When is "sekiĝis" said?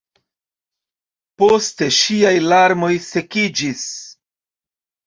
3.13-3.87